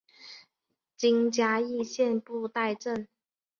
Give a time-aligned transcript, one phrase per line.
[0.97, 3.07] 今嘉义县布袋镇。